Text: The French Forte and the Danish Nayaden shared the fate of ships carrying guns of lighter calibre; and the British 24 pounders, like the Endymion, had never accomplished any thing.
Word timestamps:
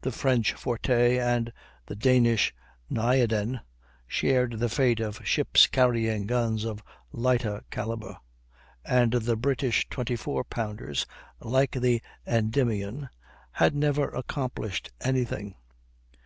The 0.00 0.12
French 0.12 0.54
Forte 0.54 1.18
and 1.20 1.52
the 1.84 1.94
Danish 1.94 2.54
Nayaden 2.90 3.60
shared 4.06 4.52
the 4.60 4.70
fate 4.70 4.98
of 4.98 5.20
ships 5.28 5.66
carrying 5.66 6.26
guns 6.26 6.64
of 6.64 6.82
lighter 7.12 7.60
calibre; 7.70 8.18
and 8.82 9.12
the 9.12 9.36
British 9.36 9.86
24 9.90 10.44
pounders, 10.44 11.04
like 11.42 11.72
the 11.72 12.00
Endymion, 12.26 13.10
had 13.52 13.74
never 13.74 14.08
accomplished 14.08 14.90
any 15.02 15.24
thing. 15.26 15.54